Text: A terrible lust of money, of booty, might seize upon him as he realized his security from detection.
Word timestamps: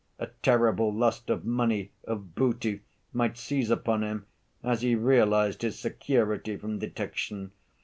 A 0.17 0.25
terrible 0.41 0.91
lust 0.91 1.29
of 1.29 1.45
money, 1.45 1.91
of 2.05 2.33
booty, 2.33 2.81
might 3.13 3.37
seize 3.37 3.69
upon 3.69 4.01
him 4.03 4.25
as 4.63 4.81
he 4.81 4.95
realized 4.95 5.61
his 5.61 5.77
security 5.77 6.57
from 6.57 6.79
detection. 6.79 7.51